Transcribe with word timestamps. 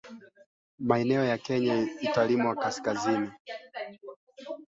maeneo 0.79 1.23
ya 1.25 1.37
kaskazini 1.37 2.37
mwa 2.37 2.55
Kenya 2.75 3.33